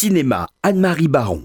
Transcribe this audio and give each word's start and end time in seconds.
Cinéma, 0.00 0.46
Anne-Marie 0.62 1.08
Baron. 1.08 1.42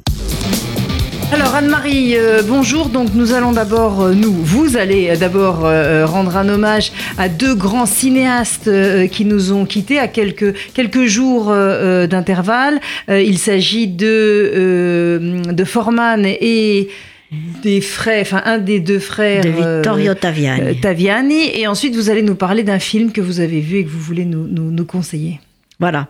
Alors 1.31 1.55
Anne-Marie, 1.55 2.15
euh, 2.15 2.43
bonjour. 2.47 2.89
Donc 2.89 3.15
nous 3.15 3.33
allons 3.33 3.51
d'abord, 3.51 4.01
euh, 4.01 4.13
nous, 4.13 4.31
vous 4.31 4.77
allez 4.77 5.17
d'abord 5.17 5.65
euh, 5.65 6.05
rendre 6.05 6.37
un 6.37 6.47
hommage 6.47 6.91
à 7.17 7.29
deux 7.29 7.55
grands 7.55 7.87
cinéastes 7.87 8.69
qui 9.09 9.25
nous 9.25 9.53
ont 9.53 9.65
quittés 9.65 9.97
à 9.97 10.07
quelques, 10.07 10.53
quelques 10.75 11.05
jours 11.05 11.45
d'intervalle. 11.45 12.79
il 13.07 13.39
s'agit 13.39 13.87
de, 13.87 15.41
de 15.51 15.63
Forman 15.63 16.23
et 16.23 16.89
des 17.63 17.81
frères, 17.81 18.21
enfin 18.21 18.43
un 18.45 18.59
des 18.59 18.79
deux 18.79 18.99
frères 18.99 19.43
de 19.43 19.49
Vittorio 19.49 20.13
Taviani. 20.13 20.79
Taviani. 20.79 21.59
Et 21.59 21.65
ensuite, 21.65 21.95
vous 21.95 22.11
allez 22.11 22.21
nous 22.21 22.35
parler 22.35 22.61
d'un 22.61 22.77
film 22.77 23.11
que 23.13 23.21
vous 23.21 23.39
avez 23.39 23.61
vu 23.61 23.77
et 23.77 23.83
que 23.83 23.89
vous 23.89 23.99
voulez 23.99 24.25
nous, 24.25 24.45
nous, 24.47 24.69
nous 24.69 24.85
conseiller. 24.85 25.39
Voilà. 25.79 26.07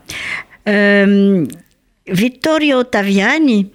Vittorio 2.07 2.83
Taviani, 2.83 3.69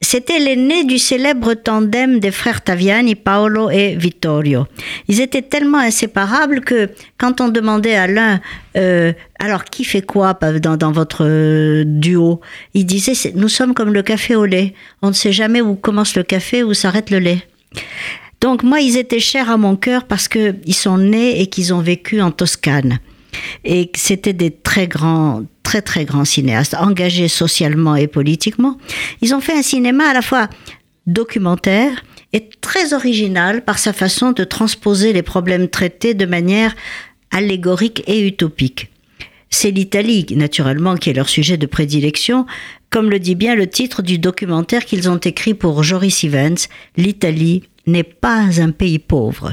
c'était 0.00 0.38
l'aîné 0.38 0.84
du 0.84 0.98
célèbre 0.98 1.54
tandem 1.54 2.18
des 2.18 2.30
frères 2.30 2.62
Taviani, 2.62 3.14
Paolo 3.14 3.70
et 3.70 3.94
Vittorio. 3.96 4.66
Ils 5.06 5.20
étaient 5.20 5.42
tellement 5.42 5.78
inséparables 5.78 6.60
que 6.60 6.90
quand 7.18 7.40
on 7.40 7.48
demandait 7.48 7.94
à 7.94 8.06
l'un, 8.06 8.40
euh, 8.76 9.12
alors 9.38 9.64
qui 9.64 9.84
fait 9.84 10.02
quoi 10.02 10.34
dans, 10.34 10.76
dans 10.76 10.92
votre 10.92 11.82
duo 11.84 12.40
Il 12.74 12.86
disait, 12.86 13.32
nous 13.34 13.48
sommes 13.48 13.74
comme 13.74 13.92
le 13.92 14.02
café 14.02 14.34
au 14.34 14.44
lait. 14.44 14.74
On 15.02 15.08
ne 15.08 15.14
sait 15.14 15.32
jamais 15.32 15.60
où 15.60 15.74
commence 15.74 16.16
le 16.16 16.22
café, 16.22 16.62
où 16.62 16.74
s'arrête 16.74 17.10
le 17.10 17.18
lait. 17.18 17.42
Donc 18.40 18.62
moi, 18.62 18.80
ils 18.80 18.96
étaient 18.96 19.20
chers 19.20 19.50
à 19.50 19.56
mon 19.56 19.76
cœur 19.76 20.04
parce 20.04 20.28
qu'ils 20.28 20.74
sont 20.74 20.98
nés 20.98 21.40
et 21.40 21.46
qu'ils 21.46 21.74
ont 21.74 21.80
vécu 21.80 22.20
en 22.20 22.30
Toscane. 22.30 22.98
Et 23.64 23.90
c'était 23.94 24.32
des 24.32 24.50
très 24.50 24.86
grands, 24.86 25.42
très 25.68 25.82
très 25.82 26.06
grands 26.06 26.24
cinéastes, 26.24 26.72
engagés 26.72 27.28
socialement 27.28 27.94
et 27.94 28.06
politiquement. 28.06 28.78
Ils 29.20 29.34
ont 29.34 29.42
fait 29.42 29.52
un 29.52 29.62
cinéma 29.62 30.08
à 30.08 30.14
la 30.14 30.22
fois 30.22 30.48
documentaire 31.06 32.06
et 32.32 32.48
très 32.62 32.94
original 32.94 33.62
par 33.62 33.78
sa 33.78 33.92
façon 33.92 34.32
de 34.32 34.44
transposer 34.44 35.12
les 35.12 35.22
problèmes 35.22 35.68
traités 35.68 36.14
de 36.14 36.24
manière 36.24 36.74
allégorique 37.30 38.02
et 38.06 38.26
utopique. 38.26 38.88
C'est 39.50 39.70
l'Italie, 39.70 40.24
naturellement, 40.30 40.96
qui 40.96 41.10
est 41.10 41.18
leur 41.20 41.28
sujet 41.28 41.58
de 41.58 41.66
prédilection, 41.66 42.46
comme 42.88 43.10
le 43.10 43.18
dit 43.18 43.34
bien 43.34 43.54
le 43.54 43.66
titre 43.66 44.00
du 44.00 44.18
documentaire 44.18 44.86
qu'ils 44.86 45.10
ont 45.10 45.18
écrit 45.18 45.52
pour 45.52 45.82
Joris 45.82 46.24
Evans, 46.24 46.56
L'Italie 46.96 47.64
n'est 47.86 48.04
pas 48.04 48.62
un 48.62 48.70
pays 48.70 48.98
pauvre. 48.98 49.52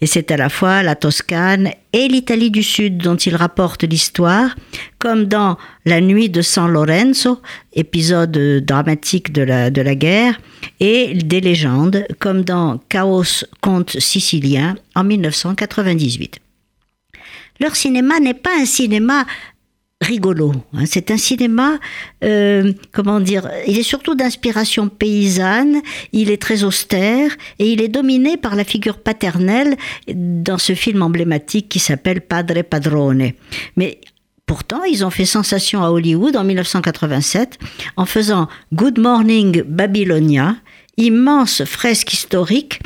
Et 0.00 0.06
c'est 0.06 0.30
à 0.30 0.36
la 0.36 0.48
fois 0.48 0.82
la 0.82 0.94
Toscane 0.94 1.70
et 1.92 2.08
l'Italie 2.08 2.50
du 2.50 2.62
Sud 2.62 2.98
dont 2.98 3.16
il 3.16 3.36
rapporte 3.36 3.84
l'histoire, 3.84 4.54
comme 4.98 5.24
dans 5.24 5.58
La 5.84 6.00
nuit 6.00 6.28
de 6.28 6.42
San 6.42 6.70
Lorenzo, 6.70 7.40
épisode 7.72 8.64
dramatique 8.64 9.32
de 9.32 9.42
la, 9.42 9.70
de 9.70 9.82
la 9.82 9.94
guerre, 9.94 10.40
et 10.78 11.14
des 11.14 11.40
légendes, 11.40 12.06
comme 12.18 12.42
dans 12.42 12.78
Chaos 12.88 13.44
conte 13.60 13.98
sicilien 13.98 14.76
en 14.94 15.04
1998. 15.04 16.38
Leur 17.60 17.76
cinéma 17.76 18.20
n'est 18.20 18.34
pas 18.34 18.58
un 18.58 18.64
cinéma 18.64 19.26
rigolo. 20.10 20.52
Hein. 20.74 20.84
C'est 20.86 21.10
un 21.10 21.16
cinéma, 21.16 21.78
euh, 22.24 22.72
comment 22.92 23.20
dire, 23.20 23.48
il 23.66 23.78
est 23.78 23.84
surtout 23.84 24.14
d'inspiration 24.14 24.88
paysanne, 24.88 25.76
il 26.12 26.30
est 26.30 26.42
très 26.42 26.64
austère 26.64 27.30
et 27.58 27.72
il 27.72 27.80
est 27.80 27.88
dominé 27.88 28.36
par 28.36 28.56
la 28.56 28.64
figure 28.64 28.98
paternelle 28.98 29.76
dans 30.12 30.58
ce 30.58 30.74
film 30.74 31.02
emblématique 31.02 31.68
qui 31.68 31.78
s'appelle 31.78 32.20
Padre 32.20 32.62
Padrone. 32.62 33.32
Mais 33.76 34.00
Pourtant, 34.46 34.82
ils 34.82 35.04
ont 35.04 35.10
fait 35.10 35.26
sensation 35.26 35.84
à 35.84 35.90
Hollywood 35.90 36.34
en 36.34 36.42
1987 36.42 37.60
en 37.96 38.04
faisant 38.04 38.48
Good 38.72 38.98
Morning 38.98 39.62
Babylonia, 39.62 40.56
immense 40.96 41.62
fresque 41.64 42.12
historique 42.12 42.80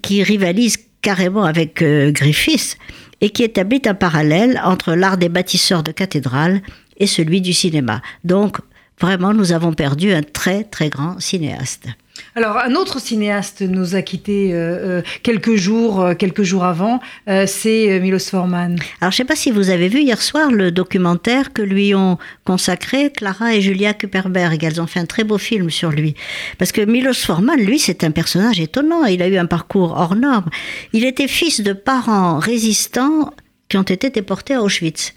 qui 0.00 0.22
rivalise 0.22 0.78
carrément 1.02 1.44
avec 1.44 1.82
euh, 1.82 2.10
Griffiths 2.10 2.78
et 3.20 3.30
qui 3.30 3.42
établit 3.42 3.82
un 3.86 3.94
parallèle 3.94 4.60
entre 4.64 4.94
l'art 4.94 5.18
des 5.18 5.28
bâtisseurs 5.28 5.82
de 5.82 5.92
cathédrales 5.92 6.60
et 6.96 7.06
celui 7.06 7.40
du 7.40 7.52
cinéma. 7.52 8.02
Donc, 8.24 8.58
vraiment, 9.00 9.34
nous 9.34 9.52
avons 9.52 9.72
perdu 9.72 10.12
un 10.12 10.22
très, 10.22 10.64
très 10.64 10.88
grand 10.88 11.20
cinéaste. 11.20 11.86
Alors, 12.34 12.58
un 12.58 12.74
autre 12.74 13.00
cinéaste 13.00 13.62
nous 13.62 13.94
a 13.94 14.02
quittés 14.02 14.52
euh, 14.52 15.00
euh, 15.00 15.02
quelques 15.22 15.56
jours, 15.56 16.00
euh, 16.00 16.14
quelques 16.14 16.42
jours 16.42 16.64
avant, 16.64 17.00
c'est 17.46 18.00
Milos 18.00 18.30
Forman. 18.30 18.76
Alors, 19.00 19.12
je 19.12 19.16
ne 19.16 19.18
sais 19.18 19.24
pas 19.24 19.36
si 19.36 19.50
vous 19.50 19.70
avez 19.70 19.88
vu 19.88 20.00
hier 20.00 20.20
soir 20.20 20.50
le 20.50 20.70
documentaire 20.70 21.52
que 21.52 21.62
lui 21.62 21.94
ont 21.94 22.18
consacré 22.44 23.10
Clara 23.10 23.54
et 23.54 23.60
Julia 23.60 23.94
Kuperberg. 23.94 24.62
Elles 24.62 24.80
ont 24.80 24.86
fait 24.86 25.00
un 25.00 25.06
très 25.06 25.24
beau 25.24 25.38
film 25.38 25.70
sur 25.70 25.90
lui. 25.90 26.14
Parce 26.58 26.72
que 26.72 26.80
Milos 26.82 27.14
Forman, 27.14 27.58
lui, 27.58 27.78
c'est 27.78 28.04
un 28.04 28.10
personnage 28.10 28.60
étonnant. 28.60 29.04
Il 29.04 29.22
a 29.22 29.28
eu 29.28 29.36
un 29.36 29.46
parcours 29.46 29.92
hors 29.96 30.16
norme. 30.16 30.50
Il 30.92 31.04
était 31.04 31.28
fils 31.28 31.60
de 31.60 31.72
parents 31.72 32.38
résistants 32.38 33.32
qui 33.68 33.76
ont 33.76 33.82
été 33.82 34.10
déportés 34.10 34.54
à 34.54 34.62
Auschwitz. 34.62 35.14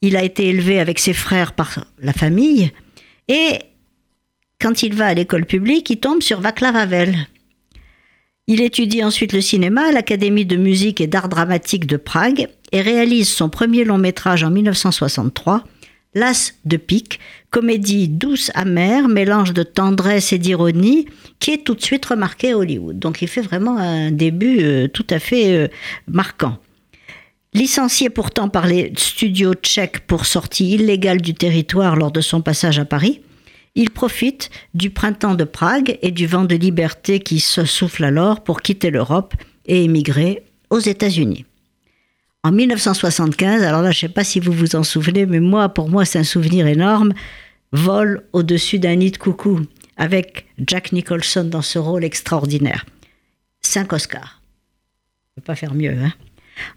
Il 0.00 0.16
a 0.16 0.24
été 0.24 0.48
élevé 0.48 0.80
avec 0.80 0.98
ses 0.98 1.12
frères 1.12 1.52
par 1.52 1.84
la 2.00 2.12
famille 2.12 2.72
et 3.28 3.58
quand 4.62 4.84
il 4.84 4.94
va 4.94 5.06
à 5.06 5.14
l'école 5.14 5.44
publique, 5.44 5.90
il 5.90 5.98
tombe 5.98 6.22
sur 6.22 6.40
Václav 6.40 6.76
Havel. 6.76 7.16
Il 8.46 8.60
étudie 8.60 9.02
ensuite 9.02 9.32
le 9.32 9.40
cinéma 9.40 9.88
à 9.88 9.92
l'Académie 9.92 10.46
de 10.46 10.56
musique 10.56 11.00
et 11.00 11.08
d'art 11.08 11.28
dramatique 11.28 11.86
de 11.86 11.96
Prague 11.96 12.46
et 12.70 12.80
réalise 12.80 13.28
son 13.28 13.48
premier 13.48 13.84
long 13.84 13.98
métrage 13.98 14.44
en 14.44 14.50
1963, 14.50 15.64
L'As 16.14 16.52
de 16.66 16.76
pique, 16.76 17.20
comédie 17.50 18.06
douce 18.06 18.50
amère, 18.54 19.08
mélange 19.08 19.54
de 19.54 19.62
tendresse 19.62 20.32
et 20.32 20.38
d'ironie, 20.38 21.06
qui 21.40 21.52
est 21.52 21.64
tout 21.64 21.74
de 21.74 21.82
suite 21.82 22.04
remarqué 22.04 22.52
à 22.52 22.58
Hollywood. 22.58 22.98
Donc 22.98 23.22
il 23.22 23.28
fait 23.28 23.40
vraiment 23.40 23.78
un 23.78 24.10
début 24.10 24.62
euh, 24.62 24.88
tout 24.88 25.06
à 25.08 25.18
fait 25.18 25.56
euh, 25.56 25.68
marquant. 26.06 26.58
Licencié 27.54 28.10
pourtant 28.10 28.50
par 28.50 28.66
les 28.66 28.92
studios 28.96 29.54
tchèques 29.54 30.06
pour 30.06 30.26
sortie 30.26 30.72
illégale 30.72 31.22
du 31.22 31.34
territoire 31.34 31.96
lors 31.96 32.12
de 32.12 32.20
son 32.20 32.42
passage 32.42 32.78
à 32.78 32.84
Paris, 32.84 33.22
il 33.74 33.90
profite 33.90 34.50
du 34.74 34.90
printemps 34.90 35.34
de 35.34 35.44
Prague 35.44 35.98
et 36.02 36.10
du 36.10 36.26
vent 36.26 36.44
de 36.44 36.54
liberté 36.54 37.20
qui 37.20 37.40
se 37.40 37.64
souffle 37.64 38.04
alors 38.04 38.42
pour 38.42 38.60
quitter 38.60 38.90
l'Europe 38.90 39.34
et 39.66 39.84
émigrer 39.84 40.42
aux 40.70 40.78
États-Unis. 40.78 41.44
En 42.44 42.50
1975, 42.50 43.62
alors 43.62 43.82
là, 43.82 43.92
je 43.92 43.98
ne 43.98 44.08
sais 44.08 44.14
pas 44.14 44.24
si 44.24 44.40
vous 44.40 44.52
vous 44.52 44.74
en 44.74 44.82
souvenez, 44.82 45.26
mais 45.26 45.40
moi, 45.40 45.68
pour 45.68 45.88
moi, 45.88 46.04
c'est 46.04 46.18
un 46.18 46.24
souvenir 46.24 46.66
énorme. 46.66 47.14
Vol 47.70 48.24
au-dessus 48.32 48.78
d'un 48.78 48.96
nid 48.96 49.12
de 49.12 49.16
coucou 49.16 49.60
avec 49.96 50.46
Jack 50.58 50.92
Nicholson 50.92 51.44
dans 51.44 51.62
ce 51.62 51.78
rôle 51.78 52.04
extraordinaire. 52.04 52.84
Cinq 53.60 53.92
Oscars. 53.92 54.42
Je 55.36 55.40
ne 55.40 55.42
peux 55.42 55.46
pas 55.46 55.54
faire 55.54 55.74
mieux, 55.74 55.92
hein. 55.92 56.12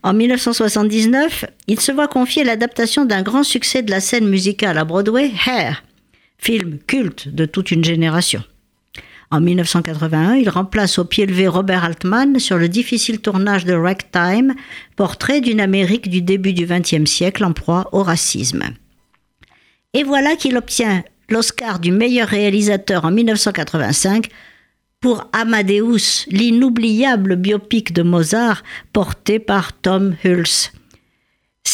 En 0.03 0.13
1979, 0.13 1.45
il 1.67 1.81
se 1.81 1.91
voit 1.91 2.07
confier 2.07 2.43
l'adaptation 2.43 3.03
d'un 3.03 3.23
grand 3.23 3.43
succès 3.43 3.83
de 3.83 3.91
la 3.91 3.99
scène 3.99 4.27
musicale 4.27 4.77
à 4.77 4.85
Broadway, 4.85 5.31
Hair, 5.45 5.83
film 6.37 6.79
culte 6.85 7.29
de 7.29 7.45
toute 7.45 7.71
une 7.71 7.83
génération. 7.83 8.43
En 9.31 9.41
1981, 9.41 10.35
il 10.35 10.49
remplace 10.49 10.99
au 10.99 11.05
pied 11.05 11.25
levé 11.25 11.47
Robert 11.47 11.83
Altman 11.83 12.39
sur 12.39 12.57
le 12.57 12.69
difficile 12.69 13.19
tournage 13.19 13.65
de 13.65 13.73
Ragtime, 13.73 14.53
portrait 14.95 15.41
d'une 15.41 15.59
Amérique 15.59 16.09
du 16.09 16.21
début 16.21 16.53
du 16.53 16.65
XXe 16.65 17.09
siècle 17.09 17.43
en 17.43 17.53
proie 17.53 17.89
au 17.91 18.03
racisme. 18.03 18.63
Et 19.93 20.03
voilà 20.03 20.35
qu'il 20.35 20.57
obtient 20.57 21.03
l'Oscar 21.29 21.79
du 21.79 21.91
meilleur 21.91 22.27
réalisateur 22.27 23.05
en 23.05 23.11
1985 23.11 24.27
pour 24.99 25.27
Amadeus, 25.33 26.25
l'inoubliable 26.27 27.35
biopic 27.35 27.93
de 27.93 28.03
Mozart 28.03 28.63
porté 28.93 29.39
par 29.39 29.73
Tom 29.73 30.15
Hulce. 30.23 30.71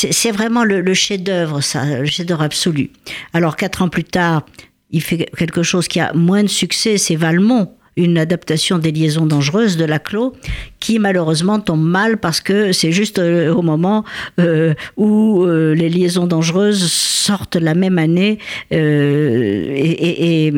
C'est 0.09 0.31
vraiment 0.31 0.63
le, 0.63 0.93
chef-d'œuvre, 0.93 1.61
ça, 1.61 1.99
le 1.99 2.05
chef-d'œuvre 2.05 2.41
absolu. 2.41 2.89
Alors, 3.33 3.55
quatre 3.55 3.81
ans 3.81 3.89
plus 3.89 4.03
tard, 4.03 4.45
il 4.89 5.01
fait 5.01 5.29
quelque 5.37 5.63
chose 5.63 5.87
qui 5.87 5.99
a 5.99 6.13
moins 6.13 6.43
de 6.43 6.49
succès, 6.49 6.97
c'est 6.97 7.15
Valmont, 7.15 7.71
une 7.97 8.17
adaptation 8.17 8.77
des 8.77 8.91
liaisons 8.91 9.25
dangereuses 9.25 9.77
de 9.77 9.85
Laclos, 9.85 10.33
qui 10.79 10.97
malheureusement 10.97 11.59
tombe 11.59 11.83
mal 11.83 12.17
parce 12.17 12.39
que 12.39 12.71
c'est 12.71 12.91
juste 12.91 13.19
euh, 13.19 13.53
au 13.53 13.61
moment 13.61 14.03
euh, 14.39 14.73
où 14.97 15.43
euh, 15.43 15.73
les 15.75 15.89
liaisons 15.89 16.25
dangereuses 16.25 16.89
sortent 16.91 17.57
la 17.57 17.75
même 17.75 17.97
année 17.97 18.39
et, 18.71 20.47
et 20.47 20.53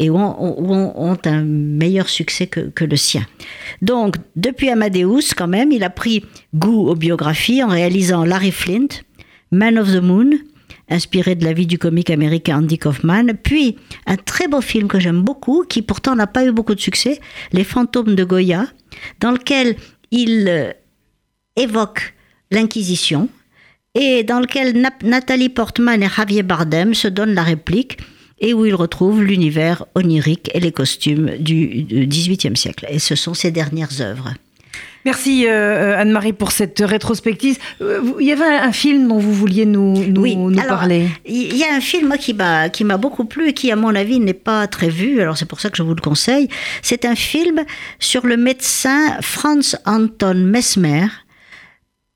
ont, 0.00 1.18
un 1.24 1.44
meilleur 1.44 2.08
succès 2.08 2.46
que, 2.46 2.84
le 2.84 2.96
sien. 2.96 3.26
Donc, 3.82 4.16
depuis 4.36 4.70
Amadeus, 4.70 5.34
quand 5.36 5.48
même, 5.48 5.72
il 5.72 5.82
a 5.82 5.90
pris 5.90 6.24
goût 6.54 6.88
aux 6.88 6.94
biographies 6.94 7.62
en 7.62 7.68
réalisant 7.68 8.24
Larry 8.24 8.52
Flint, 8.52 8.88
Man 9.50 9.78
of 9.78 9.92
the 9.92 10.00
Moon, 10.00 10.30
inspiré 10.88 11.34
de 11.34 11.44
la 11.44 11.52
vie 11.52 11.66
du 11.66 11.78
comique 11.78 12.10
américain 12.10 12.58
Andy 12.58 12.78
Kaufman, 12.78 13.34
puis 13.42 13.76
un 14.06 14.16
très 14.16 14.48
beau 14.48 14.60
film 14.60 14.88
que 14.88 15.00
j'aime 15.00 15.22
beaucoup, 15.22 15.64
qui 15.68 15.82
pourtant 15.82 16.14
n'a 16.14 16.26
pas 16.26 16.44
eu 16.44 16.52
beaucoup 16.52 16.74
de 16.74 16.80
succès, 16.80 17.20
Les 17.52 17.64
fantômes 17.64 18.14
de 18.14 18.24
Goya, 18.24 18.66
dans 19.20 19.32
lequel 19.32 19.76
il 20.10 20.46
euh, 20.48 20.72
évoque 21.56 22.14
l'Inquisition 22.50 23.28
et 23.94 24.22
dans 24.22 24.40
lequel 24.40 24.80
Nathalie 25.02 25.48
Portman 25.48 26.02
et 26.02 26.08
Javier 26.08 26.42
Bardem 26.42 26.94
se 26.94 27.08
donnent 27.08 27.34
la 27.34 27.42
réplique 27.42 27.98
et 28.40 28.54
où 28.54 28.66
il 28.66 28.74
retrouve 28.74 29.22
l'univers 29.22 29.84
onirique 29.94 30.50
et 30.54 30.60
les 30.60 30.72
costumes 30.72 31.30
du 31.38 31.86
XVIIIe 31.90 32.56
siècle. 32.56 32.86
Et 32.88 32.98
ce 32.98 33.14
sont 33.14 33.34
ses 33.34 33.50
dernières 33.50 34.00
œuvres. 34.00 34.34
Merci 35.04 35.46
euh, 35.46 35.96
Anne-Marie 35.96 36.32
pour 36.32 36.52
cette 36.52 36.80
rétrospective. 36.80 37.56
Euh, 37.80 38.02
il 38.20 38.26
y 38.26 38.32
avait 38.32 38.44
un 38.44 38.72
film 38.72 39.08
dont 39.08 39.18
vous 39.18 39.32
vouliez 39.32 39.64
nous, 39.64 40.04
nous, 40.04 40.52
parler. 40.66 41.08
Il 41.24 41.56
y 41.56 41.64
a 41.64 41.72
un 41.72 41.80
film 41.80 42.16
qui 42.18 42.34
m'a 42.34 42.68
qui 42.68 42.84
m'a 42.84 42.96
beaucoup 42.96 43.24
plu 43.24 43.48
et 43.48 43.52
qui 43.54 43.70
à 43.70 43.76
mon 43.76 43.94
avis 43.94 44.20
n'est 44.20 44.34
pas 44.34 44.66
très 44.66 44.90
vu. 44.90 45.20
Alors 45.20 45.38
c'est 45.38 45.46
pour 45.46 45.60
ça 45.60 45.70
que 45.70 45.76
je 45.76 45.82
vous 45.82 45.94
le 45.94 46.00
conseille. 46.00 46.48
C'est 46.82 47.04
un 47.04 47.14
film 47.14 47.64
sur 48.00 48.26
le 48.26 48.36
médecin 48.36 49.16
Franz 49.22 49.78
Anton 49.86 50.34
Mesmer 50.34 51.06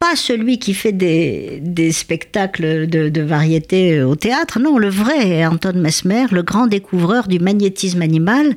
pas 0.02 0.16
celui 0.16 0.58
qui 0.58 0.74
fait 0.74 0.90
des, 0.90 1.92
spectacles 1.92 2.88
de, 2.88 3.08
de, 3.08 3.22
variété 3.22 4.02
au 4.02 4.16
théâtre, 4.16 4.58
non, 4.58 4.76
le 4.76 4.88
vrai 4.88 5.46
Anton 5.46 5.74
Mesmer, 5.76 6.26
le 6.32 6.42
grand 6.42 6.66
découvreur 6.66 7.28
du 7.28 7.38
magnétisme 7.38 8.02
animal. 8.02 8.56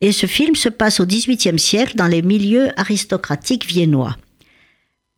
Et 0.00 0.12
ce 0.12 0.24
film 0.24 0.54
se 0.56 0.70
passe 0.70 1.00
au 1.00 1.04
XVIIIe 1.04 1.58
siècle 1.58 1.94
dans 1.96 2.06
les 2.06 2.22
milieux 2.22 2.70
aristocratiques 2.80 3.66
viennois. 3.66 4.16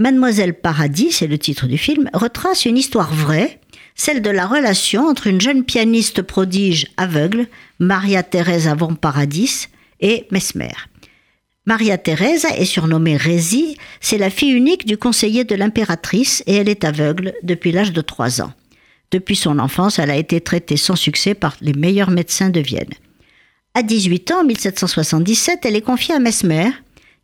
Mademoiselle 0.00 0.54
Paradis, 0.54 1.12
c'est 1.12 1.28
le 1.28 1.38
titre 1.38 1.68
du 1.68 1.78
film, 1.78 2.10
retrace 2.14 2.64
une 2.64 2.76
histoire 2.76 3.14
vraie, 3.14 3.60
celle 3.94 4.22
de 4.22 4.30
la 4.30 4.48
relation 4.48 5.06
entre 5.06 5.28
une 5.28 5.40
jeune 5.40 5.62
pianiste 5.62 6.22
prodige 6.22 6.88
aveugle, 6.96 7.46
Maria 7.78 8.24
Thérèse 8.24 8.66
Avant 8.66 8.96
Paradis, 8.96 9.68
et 10.00 10.26
Mesmer. 10.32 10.89
Maria 11.66 11.98
Thérèse 11.98 12.46
est 12.56 12.64
surnommée 12.64 13.16
Rési, 13.16 13.76
c'est 14.00 14.16
la 14.16 14.30
fille 14.30 14.52
unique 14.52 14.86
du 14.86 14.96
conseiller 14.96 15.44
de 15.44 15.54
l'impératrice 15.54 16.42
et 16.46 16.54
elle 16.54 16.70
est 16.70 16.84
aveugle 16.84 17.34
depuis 17.42 17.70
l'âge 17.70 17.92
de 17.92 18.00
3 18.00 18.40
ans. 18.40 18.52
Depuis 19.10 19.36
son 19.36 19.58
enfance, 19.58 19.98
elle 19.98 20.10
a 20.10 20.16
été 20.16 20.40
traitée 20.40 20.78
sans 20.78 20.96
succès 20.96 21.34
par 21.34 21.56
les 21.60 21.74
meilleurs 21.74 22.10
médecins 22.10 22.48
de 22.48 22.60
Vienne. 22.60 22.94
À 23.74 23.82
18 23.82 24.30
ans, 24.30 24.40
en 24.40 24.44
1777, 24.44 25.60
elle 25.64 25.76
est 25.76 25.82
confiée 25.82 26.14
à 26.14 26.18
Mesmer, 26.18 26.70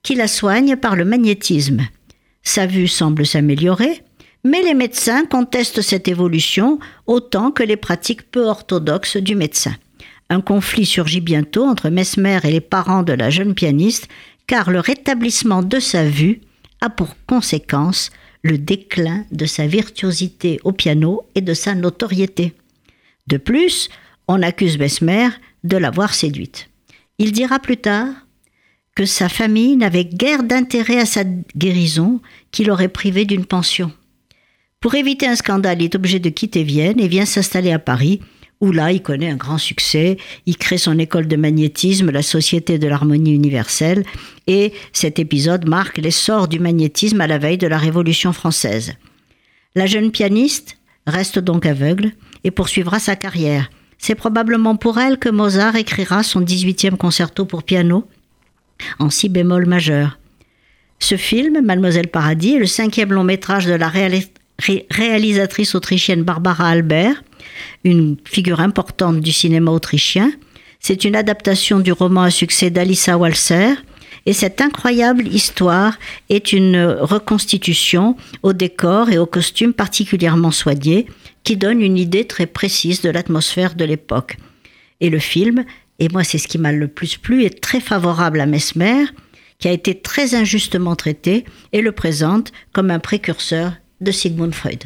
qui 0.02 0.14
la 0.14 0.28
soigne 0.28 0.76
par 0.76 0.96
le 0.96 1.04
magnétisme. 1.04 1.86
Sa 2.42 2.66
vue 2.66 2.88
semble 2.88 3.26
s'améliorer, 3.26 4.02
mais 4.44 4.62
les 4.62 4.74
médecins 4.74 5.24
contestent 5.24 5.82
cette 5.82 6.08
évolution 6.08 6.78
autant 7.06 7.50
que 7.50 7.62
les 7.62 7.76
pratiques 7.76 8.30
peu 8.30 8.44
orthodoxes 8.44 9.16
du 9.16 9.34
médecin. 9.34 9.74
Un 10.28 10.40
conflit 10.40 10.86
surgit 10.86 11.20
bientôt 11.20 11.64
entre 11.64 11.88
Mesmer 11.88 12.40
et 12.44 12.50
les 12.50 12.60
parents 12.60 13.02
de 13.02 13.12
la 13.12 13.30
jeune 13.30 13.54
pianiste 13.54 14.08
car 14.46 14.70
le 14.70 14.80
rétablissement 14.80 15.62
de 15.62 15.78
sa 15.80 16.04
vue 16.04 16.40
a 16.80 16.90
pour 16.90 17.16
conséquence 17.26 18.10
le 18.42 18.58
déclin 18.58 19.24
de 19.32 19.46
sa 19.46 19.66
virtuosité 19.66 20.60
au 20.64 20.72
piano 20.72 21.22
et 21.34 21.40
de 21.40 21.54
sa 21.54 21.74
notoriété. 21.74 22.52
De 23.26 23.38
plus, 23.38 23.88
on 24.28 24.42
accuse 24.42 24.78
Besmer 24.78 25.28
de 25.64 25.76
l'avoir 25.76 26.14
séduite. 26.14 26.68
Il 27.18 27.32
dira 27.32 27.58
plus 27.58 27.76
tard 27.76 28.08
que 28.94 29.04
sa 29.04 29.28
famille 29.28 29.76
n'avait 29.76 30.04
guère 30.04 30.42
d'intérêt 30.42 30.98
à 30.98 31.06
sa 31.06 31.24
guérison 31.56 32.20
qu'il 32.50 32.70
aurait 32.70 32.88
privé 32.88 33.24
d'une 33.24 33.44
pension. 33.44 33.92
Pour 34.80 34.94
éviter 34.94 35.26
un 35.26 35.36
scandale, 35.36 35.82
il 35.82 35.86
est 35.86 35.94
obligé 35.94 36.18
de 36.18 36.30
quitter 36.30 36.62
Vienne 36.62 37.00
et 37.00 37.08
vient 37.08 37.26
s'installer 37.26 37.72
à 37.72 37.78
Paris, 37.78 38.20
où 38.60 38.72
là, 38.72 38.92
il 38.92 39.02
connaît 39.02 39.30
un 39.30 39.36
grand 39.36 39.58
succès. 39.58 40.16
Il 40.46 40.56
crée 40.56 40.78
son 40.78 40.98
école 40.98 41.28
de 41.28 41.36
magnétisme, 41.36 42.10
la 42.10 42.22
Société 42.22 42.78
de 42.78 42.88
l'harmonie 42.88 43.34
universelle, 43.34 44.04
et 44.46 44.72
cet 44.92 45.18
épisode 45.18 45.68
marque 45.68 45.98
l'essor 45.98 46.48
du 46.48 46.58
magnétisme 46.58 47.20
à 47.20 47.26
la 47.26 47.38
veille 47.38 47.58
de 47.58 47.66
la 47.66 47.78
Révolution 47.78 48.32
française. 48.32 48.94
La 49.74 49.86
jeune 49.86 50.10
pianiste 50.10 50.78
reste 51.06 51.38
donc 51.38 51.66
aveugle 51.66 52.12
et 52.44 52.50
poursuivra 52.50 52.98
sa 52.98 53.16
carrière. 53.16 53.70
C'est 53.98 54.14
probablement 54.14 54.76
pour 54.76 54.98
elle 54.98 55.18
que 55.18 55.28
Mozart 55.28 55.76
écrira 55.76 56.22
son 56.22 56.40
18e 56.40 56.96
concerto 56.96 57.44
pour 57.44 57.62
piano 57.62 58.08
en 58.98 59.10
si 59.10 59.28
bémol 59.28 59.66
majeur. 59.66 60.18
Ce 60.98 61.16
film, 61.16 61.60
Mademoiselle 61.62 62.08
Paradis, 62.08 62.54
est 62.54 62.60
le 62.60 62.66
cinquième 62.66 63.12
long 63.12 63.24
métrage 63.24 63.66
de 63.66 63.74
la 63.74 63.88
réalisatrice 64.58 65.74
autrichienne 65.74 66.22
Barbara 66.22 66.68
Albert, 66.68 67.22
une 67.84 68.16
figure 68.24 68.60
importante 68.60 69.20
du 69.20 69.32
cinéma 69.32 69.70
autrichien. 69.70 70.32
C'est 70.80 71.04
une 71.04 71.16
adaptation 71.16 71.80
du 71.80 71.92
roman 71.92 72.22
à 72.22 72.30
succès 72.30 72.70
d'Alissa 72.70 73.16
Walser. 73.16 73.74
Et 74.24 74.32
cette 74.32 74.60
incroyable 74.60 75.28
histoire 75.28 75.98
est 76.30 76.52
une 76.52 76.78
reconstitution 77.00 78.16
au 78.42 78.52
décor 78.52 79.10
et 79.10 79.18
aux 79.18 79.26
costumes 79.26 79.72
particulièrement 79.72 80.50
soignés 80.50 81.06
qui 81.44 81.56
donne 81.56 81.80
une 81.80 81.96
idée 81.96 82.24
très 82.24 82.46
précise 82.46 83.02
de 83.02 83.10
l'atmosphère 83.10 83.76
de 83.76 83.84
l'époque. 83.84 84.36
Et 85.00 85.10
le 85.10 85.20
film, 85.20 85.64
et 86.00 86.08
moi 86.08 86.24
c'est 86.24 86.38
ce 86.38 86.48
qui 86.48 86.58
m'a 86.58 86.72
le 86.72 86.88
plus 86.88 87.18
plu, 87.18 87.44
est 87.44 87.60
très 87.60 87.80
favorable 87.80 88.40
à 88.40 88.46
Mesmer, 88.46 89.04
qui 89.60 89.68
a 89.68 89.72
été 89.72 89.94
très 89.94 90.34
injustement 90.34 90.96
traité, 90.96 91.44
et 91.72 91.80
le 91.80 91.92
présente 91.92 92.52
comme 92.72 92.90
un 92.90 92.98
précurseur 92.98 93.74
de 94.00 94.12
Sigmund 94.12 94.54
Freud. 94.54 94.84